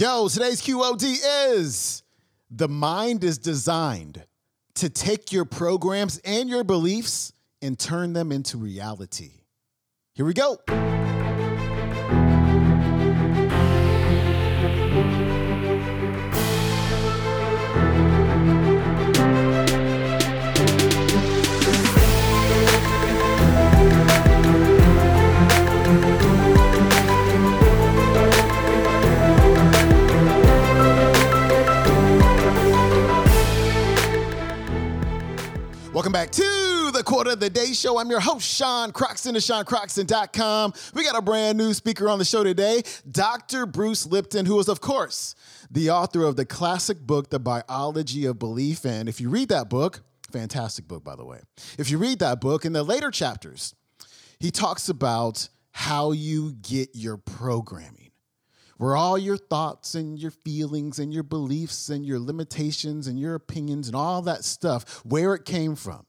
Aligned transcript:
Yo, 0.00 0.28
today's 0.28 0.62
QOD 0.62 1.18
is 1.50 2.02
the 2.50 2.66
mind 2.66 3.22
is 3.22 3.36
designed 3.36 4.24
to 4.76 4.88
take 4.88 5.30
your 5.30 5.44
programs 5.44 6.16
and 6.24 6.48
your 6.48 6.64
beliefs 6.64 7.34
and 7.60 7.78
turn 7.78 8.14
them 8.14 8.32
into 8.32 8.56
reality. 8.56 9.42
Here 10.14 10.24
we 10.24 10.32
go. 10.32 10.56
To 36.32 36.92
the 36.92 37.02
Quote 37.02 37.26
of 37.26 37.40
the 37.40 37.50
Day 37.50 37.72
Show. 37.72 37.98
I'm 37.98 38.08
your 38.08 38.20
host, 38.20 38.46
Sean 38.46 38.92
Croxton 38.92 39.34
of 39.34 39.42
SeanCroxton.com. 39.42 40.72
We 40.94 41.02
got 41.02 41.16
a 41.16 41.22
brand 41.22 41.58
new 41.58 41.74
speaker 41.74 42.08
on 42.08 42.20
the 42.20 42.24
show 42.24 42.44
today, 42.44 42.82
Dr. 43.10 43.66
Bruce 43.66 44.06
Lipton, 44.06 44.46
who 44.46 44.56
is, 44.60 44.68
of 44.68 44.80
course, 44.80 45.34
the 45.72 45.90
author 45.90 46.24
of 46.24 46.36
the 46.36 46.44
classic 46.44 47.00
book, 47.00 47.30
The 47.30 47.40
Biology 47.40 48.26
of 48.26 48.38
Belief. 48.38 48.84
And 48.86 49.08
if 49.08 49.20
you 49.20 49.28
read 49.28 49.48
that 49.48 49.68
book, 49.68 50.02
fantastic 50.30 50.86
book, 50.86 51.02
by 51.02 51.16
the 51.16 51.24
way, 51.24 51.40
if 51.78 51.90
you 51.90 51.98
read 51.98 52.20
that 52.20 52.40
book 52.40 52.64
in 52.64 52.74
the 52.74 52.84
later 52.84 53.10
chapters, 53.10 53.74
he 54.38 54.52
talks 54.52 54.88
about 54.88 55.48
how 55.72 56.12
you 56.12 56.52
get 56.62 56.90
your 56.94 57.16
programming 57.16 58.10
where 58.76 58.96
all 58.96 59.18
your 59.18 59.36
thoughts 59.36 59.94
and 59.94 60.18
your 60.18 60.30
feelings 60.30 60.98
and 60.98 61.12
your 61.12 61.22
beliefs 61.22 61.90
and 61.90 62.06
your 62.06 62.18
limitations 62.18 63.08
and 63.08 63.20
your 63.20 63.34
opinions 63.34 63.88
and 63.88 63.94
all 63.94 64.22
that 64.22 64.42
stuff, 64.42 65.02
where 65.04 65.34
it 65.34 65.44
came 65.44 65.76
from. 65.76 66.06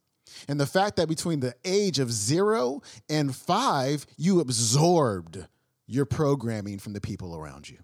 And 0.48 0.60
the 0.60 0.66
fact 0.66 0.96
that 0.98 1.08
between 1.08 1.40
the 1.40 1.56
age 1.66 2.00
of 2.00 2.12
zero 2.12 2.82
and 3.10 3.36
five, 3.36 4.06
you 4.18 4.40
absorbed 4.40 5.46
your 5.88 6.06
programming 6.06 6.80
from 6.80 6.94
the 6.94 7.02
people 7.02 7.36
around 7.36 7.70
you. 7.70 7.78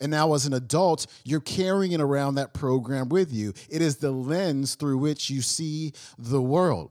And 0.00 0.10
now, 0.10 0.34
as 0.34 0.46
an 0.46 0.52
adult, 0.52 1.06
you're 1.24 1.40
carrying 1.40 2.00
around 2.00 2.34
that 2.34 2.54
program 2.54 3.08
with 3.08 3.32
you. 3.32 3.52
It 3.70 3.82
is 3.82 3.96
the 3.96 4.10
lens 4.10 4.74
through 4.74 4.98
which 4.98 5.30
you 5.30 5.42
see 5.42 5.92
the 6.18 6.42
world. 6.42 6.90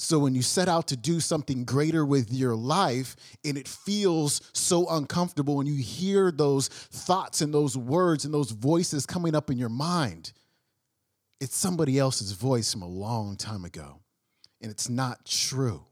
So 0.00 0.18
when 0.18 0.34
you 0.34 0.40
set 0.40 0.66
out 0.66 0.88
to 0.88 0.96
do 0.96 1.20
something 1.20 1.64
greater 1.64 2.06
with 2.06 2.32
your 2.32 2.56
life 2.56 3.16
and 3.44 3.58
it 3.58 3.68
feels 3.68 4.40
so 4.54 4.88
uncomfortable 4.88 5.60
and 5.60 5.68
you 5.68 5.80
hear 5.80 6.32
those 6.32 6.68
thoughts 6.68 7.42
and 7.42 7.52
those 7.52 7.76
words 7.76 8.24
and 8.24 8.32
those 8.32 8.50
voices 8.50 9.04
coming 9.04 9.34
up 9.34 9.50
in 9.50 9.58
your 9.58 9.68
mind, 9.68 10.32
it's 11.38 11.54
somebody 11.54 11.98
else's 11.98 12.32
voice 12.32 12.72
from 12.72 12.80
a 12.80 12.88
long 12.88 13.36
time 13.36 13.66
ago. 13.66 14.00
And 14.60 14.70
it's 14.70 14.88
not 14.88 15.24
true. 15.24 15.84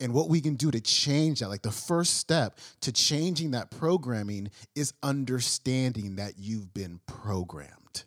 And 0.00 0.14
what 0.14 0.28
we 0.28 0.40
can 0.40 0.54
do 0.54 0.70
to 0.70 0.80
change 0.80 1.40
that, 1.40 1.48
like 1.48 1.62
the 1.62 1.72
first 1.72 2.18
step 2.18 2.58
to 2.82 2.92
changing 2.92 3.50
that 3.52 3.70
programming 3.70 4.50
is 4.74 4.92
understanding 5.02 6.16
that 6.16 6.34
you've 6.38 6.72
been 6.72 7.00
programmed. 7.06 8.04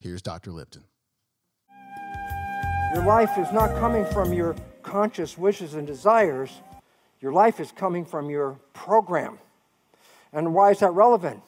Here's 0.00 0.22
Dr. 0.22 0.50
Lipton. 0.50 0.84
Your 2.94 3.04
life 3.04 3.38
is 3.38 3.52
not 3.52 3.76
coming 3.78 4.04
from 4.06 4.32
your 4.32 4.56
conscious 4.82 5.36
wishes 5.36 5.74
and 5.74 5.86
desires. 5.86 6.60
Your 7.20 7.32
life 7.32 7.60
is 7.60 7.72
coming 7.72 8.04
from 8.04 8.30
your 8.30 8.58
program. 8.72 9.38
And 10.32 10.54
why 10.54 10.70
is 10.70 10.80
that 10.80 10.90
relevant? 10.90 11.42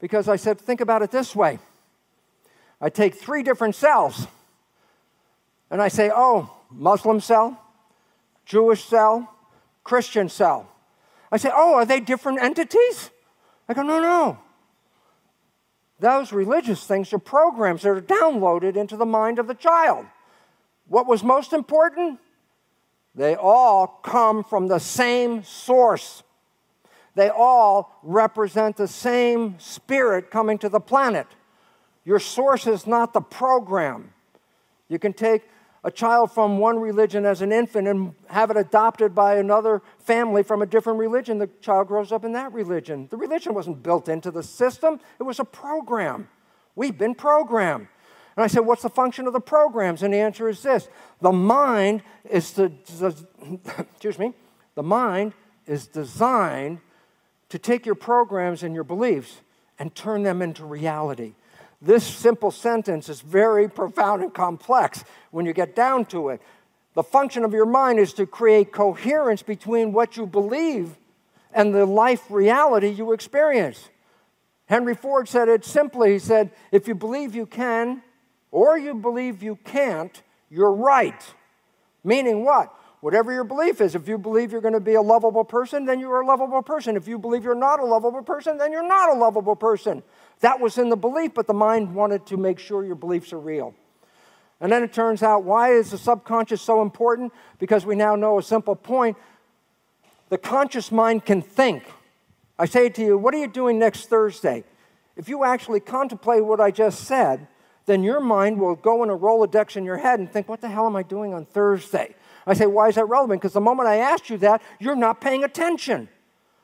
Because 0.00 0.28
I 0.28 0.36
said, 0.36 0.60
think 0.60 0.80
about 0.80 1.02
it 1.02 1.10
this 1.10 1.34
way 1.34 1.58
I 2.80 2.90
take 2.90 3.14
three 3.14 3.42
different 3.42 3.74
cells, 3.74 4.26
and 5.70 5.82
I 5.82 5.88
say, 5.88 6.10
oh, 6.14 6.50
Muslim 6.70 7.20
cell, 7.20 7.60
Jewish 8.44 8.84
cell, 8.84 9.34
Christian 9.84 10.28
cell. 10.28 10.68
I 11.30 11.36
say, 11.36 11.50
oh, 11.52 11.74
are 11.74 11.84
they 11.84 12.00
different 12.00 12.40
entities? 12.40 13.10
I 13.68 13.74
go, 13.74 13.82
no, 13.82 14.00
no. 14.00 14.38
Those 16.00 16.32
religious 16.32 16.86
things 16.86 17.12
are 17.12 17.18
programs 17.18 17.82
that 17.82 17.90
are 17.90 18.00
downloaded 18.00 18.76
into 18.76 18.96
the 18.96 19.06
mind 19.06 19.38
of 19.38 19.46
the 19.46 19.54
child. 19.54 20.06
What 20.86 21.06
was 21.06 21.22
most 21.22 21.52
important? 21.52 22.20
They 23.14 23.34
all 23.34 23.86
come 23.86 24.44
from 24.44 24.68
the 24.68 24.78
same 24.78 25.42
source. 25.42 26.22
They 27.14 27.28
all 27.30 27.98
represent 28.04 28.76
the 28.76 28.86
same 28.86 29.58
spirit 29.58 30.30
coming 30.30 30.56
to 30.58 30.68
the 30.68 30.80
planet. 30.80 31.26
Your 32.04 32.20
source 32.20 32.66
is 32.66 32.86
not 32.86 33.12
the 33.12 33.20
program. 33.20 34.14
You 34.88 34.98
can 34.98 35.12
take 35.12 35.42
a 35.88 35.90
child 35.90 36.30
from 36.30 36.58
one 36.58 36.78
religion 36.78 37.24
as 37.24 37.40
an 37.40 37.50
infant 37.50 37.88
and 37.88 38.14
have 38.28 38.50
it 38.50 38.58
adopted 38.58 39.14
by 39.14 39.36
another 39.36 39.80
family 39.98 40.42
from 40.42 40.60
a 40.60 40.66
different 40.66 40.98
religion. 40.98 41.38
The 41.38 41.48
child 41.62 41.88
grows 41.88 42.12
up 42.12 42.26
in 42.26 42.32
that 42.32 42.52
religion. 42.52 43.08
The 43.10 43.16
religion 43.16 43.54
wasn't 43.54 43.82
built 43.82 44.06
into 44.06 44.30
the 44.30 44.42
system, 44.42 45.00
it 45.18 45.22
was 45.22 45.40
a 45.40 45.44
program. 45.44 46.28
We've 46.76 46.96
been 46.96 47.14
programmed. 47.14 47.88
And 48.36 48.44
I 48.44 48.48
said, 48.48 48.60
What's 48.60 48.82
the 48.82 48.90
function 48.90 49.26
of 49.26 49.32
the 49.32 49.40
programs? 49.40 50.02
And 50.02 50.12
the 50.12 50.18
answer 50.18 50.46
is 50.50 50.62
this 50.62 50.88
the 51.22 51.32
mind 51.32 52.02
is 52.28 52.52
the, 52.52 52.70
excuse 53.92 54.18
me, 54.18 54.34
the 54.74 54.82
mind 54.82 55.32
is 55.66 55.86
designed 55.86 56.80
to 57.48 57.58
take 57.58 57.86
your 57.86 57.94
programs 57.94 58.62
and 58.62 58.74
your 58.74 58.84
beliefs 58.84 59.40
and 59.78 59.94
turn 59.94 60.22
them 60.22 60.42
into 60.42 60.66
reality. 60.66 61.32
This 61.80 62.04
simple 62.04 62.50
sentence 62.50 63.08
is 63.08 63.20
very 63.20 63.68
profound 63.68 64.22
and 64.22 64.34
complex 64.34 65.04
when 65.30 65.46
you 65.46 65.52
get 65.52 65.76
down 65.76 66.06
to 66.06 66.30
it. 66.30 66.42
The 66.94 67.04
function 67.04 67.44
of 67.44 67.52
your 67.52 67.66
mind 67.66 68.00
is 68.00 68.12
to 68.14 68.26
create 68.26 68.72
coherence 68.72 69.42
between 69.42 69.92
what 69.92 70.16
you 70.16 70.26
believe 70.26 70.96
and 71.52 71.72
the 71.72 71.86
life 71.86 72.30
reality 72.30 72.88
you 72.88 73.12
experience. 73.12 73.90
Henry 74.66 74.94
Ford 74.94 75.28
said 75.28 75.48
it 75.48 75.64
simply. 75.64 76.12
He 76.12 76.18
said, 76.18 76.50
If 76.72 76.88
you 76.88 76.94
believe 76.94 77.34
you 77.34 77.46
can, 77.46 78.02
or 78.50 78.76
you 78.76 78.94
believe 78.94 79.42
you 79.42 79.56
can't, 79.64 80.22
you're 80.50 80.72
right. 80.72 81.22
Meaning 82.02 82.44
what? 82.44 82.74
Whatever 83.00 83.32
your 83.32 83.44
belief 83.44 83.80
is, 83.80 83.94
if 83.94 84.08
you 84.08 84.18
believe 84.18 84.50
you're 84.50 84.60
going 84.60 84.74
to 84.74 84.80
be 84.80 84.94
a 84.94 85.02
lovable 85.02 85.44
person, 85.44 85.84
then 85.84 86.00
you're 86.00 86.20
a 86.20 86.26
lovable 86.26 86.62
person. 86.62 86.96
If 86.96 87.06
you 87.06 87.18
believe 87.18 87.44
you're 87.44 87.54
not 87.54 87.78
a 87.78 87.84
lovable 87.84 88.22
person, 88.22 88.58
then 88.58 88.72
you're 88.72 88.86
not 88.86 89.10
a 89.10 89.18
lovable 89.18 89.54
person. 89.54 90.02
That 90.40 90.58
was 90.58 90.78
in 90.78 90.88
the 90.88 90.96
belief, 90.96 91.32
but 91.34 91.46
the 91.46 91.54
mind 91.54 91.94
wanted 91.94 92.26
to 92.26 92.36
make 92.36 92.58
sure 92.58 92.84
your 92.84 92.96
beliefs 92.96 93.32
are 93.32 93.38
real. 93.38 93.74
And 94.60 94.72
then 94.72 94.82
it 94.82 94.92
turns 94.92 95.22
out 95.22 95.44
why 95.44 95.72
is 95.72 95.92
the 95.92 95.98
subconscious 95.98 96.60
so 96.60 96.82
important? 96.82 97.32
Because 97.60 97.86
we 97.86 97.94
now 97.94 98.16
know 98.16 98.38
a 98.38 98.42
simple 98.42 98.74
point. 98.74 99.16
The 100.28 100.38
conscious 100.38 100.90
mind 100.90 101.24
can 101.24 101.40
think. 101.40 101.84
I 102.58 102.64
say 102.64 102.88
to 102.88 103.02
you, 103.02 103.16
what 103.16 103.32
are 103.32 103.38
you 103.38 103.46
doing 103.46 103.78
next 103.78 104.08
Thursday? 104.08 104.64
If 105.16 105.28
you 105.28 105.44
actually 105.44 105.78
contemplate 105.78 106.44
what 106.44 106.60
I 106.60 106.72
just 106.72 107.04
said, 107.04 107.46
then 107.86 108.02
your 108.02 108.20
mind 108.20 108.58
will 108.58 108.74
go 108.74 109.04
in 109.04 109.10
a 109.10 109.16
Rolodex 109.16 109.76
in 109.76 109.84
your 109.84 109.96
head 109.96 110.18
and 110.18 110.30
think, 110.30 110.48
what 110.48 110.60
the 110.60 110.68
hell 110.68 110.86
am 110.86 110.96
I 110.96 111.04
doing 111.04 111.32
on 111.32 111.44
Thursday? 111.44 112.16
I 112.50 112.54
say, 112.54 112.66
why 112.66 112.88
is 112.88 112.94
that 112.94 113.04
relevant? 113.08 113.40
Because 113.40 113.52
the 113.52 113.60
moment 113.60 113.88
I 113.88 113.96
asked 113.96 114.30
you 114.30 114.38
that, 114.38 114.62
you're 114.78 114.96
not 114.96 115.20
paying 115.20 115.44
attention. 115.44 116.08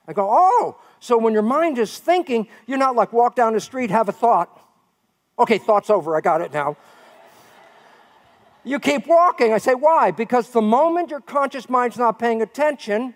I 0.08 0.12
go, 0.12 0.28
oh, 0.30 0.78
so 1.00 1.18
when 1.18 1.32
your 1.32 1.42
mind 1.42 1.78
is 1.78 1.98
thinking, 1.98 2.48
you're 2.66 2.78
not 2.78 2.96
like 2.96 3.12
walk 3.12 3.34
down 3.34 3.52
the 3.52 3.60
street, 3.60 3.90
have 3.90 4.08
a 4.08 4.12
thought. 4.12 4.60
Okay, 5.38 5.58
thought's 5.58 5.90
over, 5.90 6.16
I 6.16 6.20
got 6.20 6.40
it 6.40 6.52
now. 6.52 6.76
You 8.64 8.78
keep 8.78 9.06
walking. 9.06 9.52
I 9.52 9.58
say, 9.58 9.74
why? 9.74 10.10
Because 10.10 10.50
the 10.50 10.62
moment 10.62 11.10
your 11.10 11.20
conscious 11.20 11.68
mind's 11.68 11.98
not 11.98 12.18
paying 12.18 12.40
attention, 12.40 13.14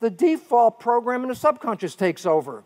the 0.00 0.10
default 0.10 0.78
program 0.78 1.22
in 1.22 1.28
the 1.28 1.34
subconscious 1.34 1.94
takes 1.94 2.26
over. 2.26 2.64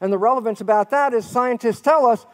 And 0.00 0.12
the 0.12 0.18
relevance 0.18 0.60
about 0.60 0.90
that 0.90 1.12
is 1.12 1.26
scientists 1.26 1.80
tell 1.80 2.06
us 2.06 2.24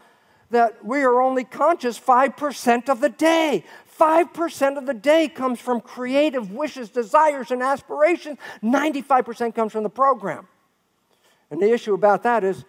that 0.50 0.84
we 0.84 1.02
are 1.02 1.20
only 1.20 1.44
conscious 1.44 1.98
5% 1.98 2.88
of 2.88 3.00
the 3.00 3.08
day. 3.08 3.64
5% 4.00 4.78
of 4.78 4.86
the 4.86 4.94
day 4.94 5.28
comes 5.28 5.60
from 5.60 5.80
creative 5.80 6.52
wishes, 6.52 6.88
desires, 6.88 7.50
and 7.50 7.62
aspirations. 7.62 8.38
95% 8.62 9.54
comes 9.54 9.72
from 9.72 9.82
the 9.82 9.90
program. 9.90 10.48
And 11.50 11.60
the 11.60 11.70
issue 11.70 11.92
about 11.92 12.22
that 12.22 12.42
is 12.42 12.64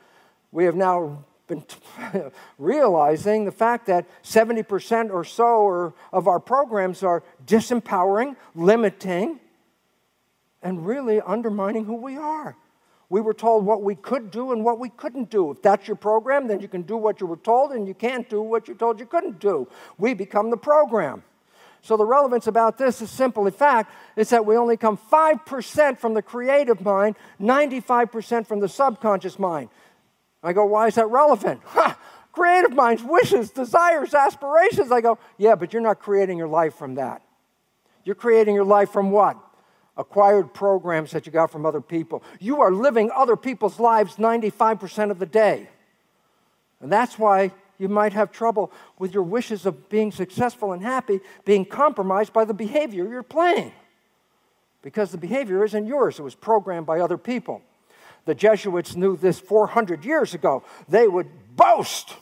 we 0.51 0.65
have 0.65 0.75
now 0.75 1.23
been 1.47 1.63
realizing 2.57 3.45
the 3.45 3.51
fact 3.51 3.85
that 3.85 4.05
70% 4.23 5.11
or 5.11 5.23
so 5.23 5.93
of 6.11 6.27
our 6.27 6.39
programs 6.39 7.01
are 7.01 7.23
disempowering, 7.45 8.35
limiting, 8.53 9.39
and 10.61 10.85
really 10.85 11.21
undermining 11.21 11.85
who 11.85 11.95
we 11.95 12.17
are 12.17 12.55
we 13.11 13.19
were 13.19 13.33
told 13.33 13.65
what 13.65 13.83
we 13.83 13.93
could 13.93 14.31
do 14.31 14.53
and 14.53 14.63
what 14.63 14.79
we 14.79 14.87
couldn't 14.87 15.29
do. 15.29 15.51
If 15.51 15.61
that's 15.61 15.85
your 15.85 15.97
program, 15.97 16.47
then 16.47 16.61
you 16.61 16.69
can 16.69 16.83
do 16.83 16.95
what 16.95 17.19
you 17.19 17.27
were 17.27 17.35
told, 17.35 17.73
and 17.73 17.85
you 17.85 17.93
can't 17.93 18.27
do 18.29 18.41
what 18.41 18.69
you 18.69 18.73
told 18.73 19.01
you 19.01 19.05
couldn't 19.05 19.37
do. 19.37 19.67
We 19.97 20.13
become 20.13 20.49
the 20.49 20.55
program. 20.55 21.21
So 21.81 21.97
the 21.97 22.05
relevance 22.05 22.47
about 22.47 22.77
this 22.77 23.01
is 23.01 23.09
simple. 23.09 23.45
In 23.47 23.51
fact, 23.51 23.91
it's 24.15 24.29
that 24.29 24.45
we 24.45 24.55
only 24.55 24.77
come 24.77 24.97
5% 24.97 25.97
from 25.99 26.13
the 26.13 26.21
creative 26.21 26.79
mind, 26.79 27.17
95% 27.41 28.47
from 28.47 28.61
the 28.61 28.69
subconscious 28.69 29.37
mind. 29.37 29.67
I 30.41 30.53
go, 30.53 30.63
why 30.63 30.87
is 30.87 30.95
that 30.95 31.07
relevant? 31.07 31.61
Ha! 31.65 31.99
Creative 32.31 32.71
minds, 32.71 33.03
wishes, 33.03 33.51
desires, 33.51 34.13
aspirations. 34.13 34.89
I 34.89 35.01
go, 35.01 35.19
yeah, 35.37 35.55
but 35.55 35.73
you're 35.73 35.81
not 35.81 35.99
creating 35.99 36.37
your 36.37 36.47
life 36.47 36.75
from 36.75 36.95
that. 36.95 37.21
You're 38.05 38.15
creating 38.15 38.55
your 38.55 38.63
life 38.63 38.89
from 38.89 39.11
what? 39.11 39.37
Acquired 39.97 40.53
programs 40.53 41.11
that 41.11 41.25
you 41.25 41.31
got 41.31 41.51
from 41.51 41.65
other 41.65 41.81
people. 41.81 42.23
You 42.39 42.61
are 42.61 42.71
living 42.71 43.11
other 43.15 43.35
people's 43.35 43.79
lives 43.79 44.15
95% 44.15 45.11
of 45.11 45.19
the 45.19 45.25
day. 45.25 45.69
And 46.79 46.91
that's 46.91 47.19
why 47.19 47.51
you 47.77 47.89
might 47.89 48.13
have 48.13 48.31
trouble 48.31 48.71
with 48.97 49.13
your 49.13 49.23
wishes 49.23 49.65
of 49.65 49.89
being 49.89 50.11
successful 50.11 50.71
and 50.71 50.81
happy 50.81 51.19
being 51.45 51.65
compromised 51.65 52.33
by 52.33 52.45
the 52.45 52.53
behavior 52.53 53.07
you're 53.07 53.23
playing. 53.23 53.71
Because 54.81 55.11
the 55.11 55.17
behavior 55.17 55.63
isn't 55.63 55.85
yours, 55.85 56.19
it 56.19 56.23
was 56.23 56.35
programmed 56.35 56.87
by 56.87 56.99
other 56.99 57.17
people. 57.17 57.61
The 58.25 58.35
Jesuits 58.35 58.95
knew 58.95 59.17
this 59.17 59.39
400 59.39 60.05
years 60.05 60.33
ago. 60.33 60.63
They 60.87 61.07
would 61.07 61.27
boast 61.55 62.15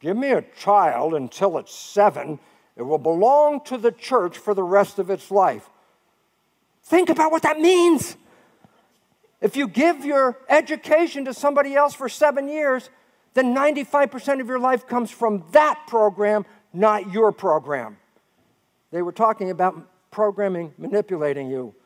Give 0.00 0.16
me 0.16 0.30
a 0.30 0.42
child 0.58 1.14
until 1.14 1.58
it's 1.58 1.74
seven, 1.74 2.40
it 2.76 2.82
will 2.82 2.98
belong 2.98 3.60
to 3.64 3.76
the 3.76 3.92
church 3.92 4.38
for 4.38 4.54
the 4.54 4.62
rest 4.62 4.98
of 4.98 5.10
its 5.10 5.30
life. 5.30 5.68
Think 6.90 7.08
about 7.08 7.30
what 7.30 7.42
that 7.42 7.60
means. 7.60 8.16
If 9.40 9.56
you 9.56 9.68
give 9.68 10.04
your 10.04 10.36
education 10.48 11.26
to 11.26 11.32
somebody 11.32 11.76
else 11.76 11.94
for 11.94 12.08
seven 12.08 12.48
years, 12.48 12.90
then 13.34 13.54
95% 13.54 14.40
of 14.40 14.48
your 14.48 14.58
life 14.58 14.88
comes 14.88 15.08
from 15.08 15.44
that 15.52 15.86
program, 15.86 16.44
not 16.72 17.12
your 17.12 17.30
program. 17.30 17.96
They 18.90 19.02
were 19.02 19.12
talking 19.12 19.50
about 19.50 19.88
programming 20.10 20.74
manipulating 20.78 21.48
you. 21.48 21.76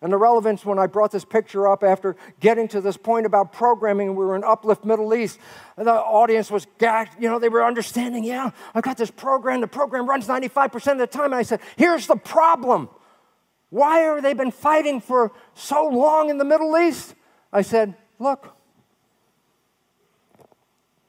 And 0.00 0.10
the 0.10 0.16
relevance 0.16 0.64
when 0.64 0.78
I 0.78 0.86
brought 0.86 1.10
this 1.10 1.26
picture 1.26 1.68
up 1.68 1.84
after 1.84 2.16
getting 2.40 2.66
to 2.68 2.80
this 2.80 2.96
point 2.96 3.26
about 3.26 3.52
programming, 3.52 4.16
we 4.16 4.24
were 4.24 4.36
in 4.36 4.42
Uplift 4.42 4.86
Middle 4.86 5.12
East, 5.12 5.38
the 5.76 5.92
audience 5.92 6.50
was 6.50 6.66
gagged. 6.78 7.12
You 7.20 7.28
know, 7.28 7.38
they 7.38 7.50
were 7.50 7.62
understanding, 7.62 8.24
yeah, 8.24 8.52
I've 8.74 8.84
got 8.84 8.96
this 8.96 9.10
program. 9.10 9.60
The 9.60 9.68
program 9.68 10.08
runs 10.08 10.26
95% 10.26 10.92
of 10.92 10.98
the 10.98 11.06
time. 11.06 11.26
And 11.26 11.34
I 11.34 11.42
said, 11.42 11.60
here's 11.76 12.06
the 12.06 12.16
problem. 12.16 12.88
Why 13.76 13.98
have 13.98 14.22
they 14.22 14.32
been 14.32 14.52
fighting 14.52 15.02
for 15.02 15.32
so 15.52 15.86
long 15.86 16.30
in 16.30 16.38
the 16.38 16.46
Middle 16.46 16.78
East? 16.78 17.14
I 17.52 17.60
said, 17.60 17.94
look, 18.18 18.56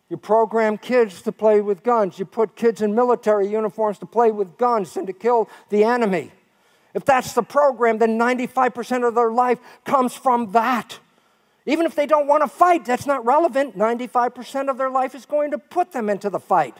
you 0.09 0.17
program 0.17 0.77
kids 0.77 1.21
to 1.21 1.31
play 1.31 1.61
with 1.61 1.81
guns. 1.81 2.19
You 2.19 2.25
put 2.25 2.57
kids 2.57 2.81
in 2.81 2.93
military 2.93 3.47
uniforms 3.47 3.99
to 3.99 4.05
play 4.05 4.31
with 4.31 4.57
guns 4.57 4.97
and 4.97 5.07
to 5.07 5.13
kill 5.13 5.49
the 5.69 5.85
enemy. 5.85 6.33
If 6.93 7.05
that's 7.05 7.31
the 7.31 7.41
program, 7.41 7.99
then 7.99 8.19
95% 8.19 9.07
of 9.07 9.15
their 9.15 9.31
life 9.31 9.59
comes 9.85 10.13
from 10.13 10.51
that. 10.51 10.99
Even 11.65 11.85
if 11.85 11.95
they 11.95 12.05
don't 12.05 12.27
want 12.27 12.43
to 12.43 12.49
fight, 12.49 12.83
that's 12.83 13.05
not 13.05 13.25
relevant. 13.25 13.77
95% 13.77 14.69
of 14.69 14.77
their 14.77 14.89
life 14.89 15.15
is 15.15 15.25
going 15.25 15.51
to 15.51 15.57
put 15.57 15.93
them 15.93 16.09
into 16.09 16.29
the 16.29 16.39
fight. 16.39 16.75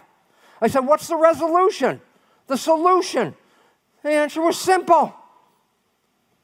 I 0.60 0.68
said, 0.68 0.82
What's 0.82 1.08
the 1.08 1.16
resolution? 1.16 2.02
The 2.48 2.58
solution? 2.58 3.36
The 4.04 4.12
answer 4.12 4.42
was 4.42 4.60
simple 4.60 5.16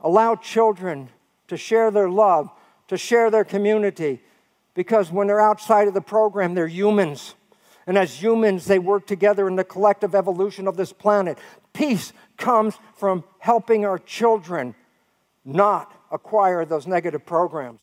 allow 0.04 0.36
children 0.36 1.10
to 1.48 1.58
share 1.58 1.92
their 1.92 2.10
love, 2.10 2.50
to 2.88 2.98
share 2.98 3.32
their 3.32 3.46
community, 3.46 4.22
because 4.74 5.12
when 5.12 5.28
they're 5.28 5.42
outside 5.42 5.88
of 5.88 5.94
the 5.94 6.02
program, 6.02 6.54
they're 6.54 6.68
humans. 6.68 7.36
And 7.86 7.98
as 7.98 8.22
humans, 8.22 8.66
they 8.66 8.80
work 8.80 9.08
together 9.08 9.48
in 9.48 9.56
the 9.56 9.64
collective 9.64 10.16
evolution 10.16 10.68
of 10.68 10.78
this 10.78 10.94
planet. 10.94 11.38
Peace 11.74 12.14
comes 12.38 12.76
from 12.96 13.24
helping 13.40 13.86
our 13.86 13.98
children 13.98 14.76
not 15.46 15.94
acquire 16.12 16.66
those 16.66 16.88
negative 16.88 17.26
programs. 17.26 17.80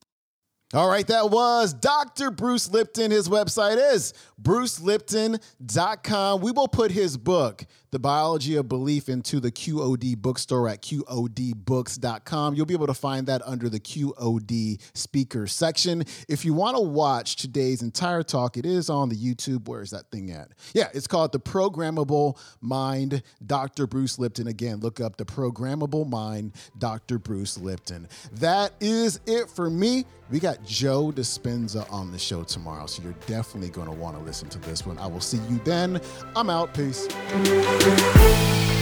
All 0.73 0.89
right, 0.89 1.07
that 1.09 1.31
was 1.31 1.75
Dr. 1.75 2.31
Bruce 2.31 2.71
Lipton. 2.71 3.11
His 3.11 3.29
website 3.29 3.93
is 3.93 4.15
brucelipton.com. 4.41 6.41
We 6.41 6.53
will 6.53 6.69
put 6.69 6.93
his 6.93 7.17
book, 7.17 7.67
The 7.91 7.99
Biology 7.99 8.57
of 8.57 8.69
Belief, 8.69 9.09
into 9.09 9.41
the 9.41 9.51
QOD 9.51 10.17
bookstore 10.17 10.69
at 10.69 10.83
QODbooks.com. 10.83 12.55
You'll 12.55 12.67
be 12.67 12.75
able 12.75 12.87
to 12.87 12.95
find 12.95 13.27
that 13.27 13.43
under 13.45 13.69
the 13.69 13.81
QOD 13.81 14.81
speaker 14.95 15.47
section. 15.47 16.05
If 16.29 16.45
you 16.45 16.55
want 16.55 16.77
to 16.77 16.83
watch 16.83 17.37
today's 17.37 17.83
entire 17.83 18.23
talk, 18.23 18.57
it 18.57 18.65
is 18.65 18.89
on 18.91 19.09
the 19.09 19.17
YouTube. 19.17 19.67
Where 19.69 19.83
is 19.83 19.91
that 19.91 20.11
thing 20.11 20.31
at? 20.31 20.51
Yeah, 20.73 20.89
it's 20.95 21.07
called 21.07 21.33
The 21.33 21.41
Programmable 21.41 22.39
Mind, 22.61 23.23
Dr. 23.45 23.87
Bruce 23.87 24.19
Lipton. 24.19 24.47
Again, 24.47 24.79
look 24.79 25.01
up 25.01 25.17
The 25.17 25.25
Programmable 25.25 26.09
Mind, 26.09 26.53
Dr. 26.79 27.19
Bruce 27.19 27.59
Lipton. 27.59 28.09
That 28.33 28.73
is 28.81 29.21
it 29.27 29.51
for 29.51 29.69
me. 29.69 30.05
We 30.31 30.39
got 30.39 30.65
Joe 30.65 31.11
Dispenza 31.11 31.93
on 31.93 32.13
the 32.13 32.19
show 32.19 32.45
tomorrow, 32.45 32.87
so 32.87 33.03
you're 33.03 33.15
definitely 33.27 33.71
going 33.71 33.89
to 33.89 33.93
want 33.93 34.17
to 34.17 34.23
listen 34.23 34.49
to 34.51 34.59
this 34.61 34.87
one. 34.87 34.97
I 34.99 35.09
will 35.09 35.21
see 35.21 35.41
you 35.49 35.61
then. 35.65 36.01
I'm 36.37 36.49
out. 36.49 36.73
Peace. 36.73 37.09
Thank 37.81 38.75
you. 38.75 38.80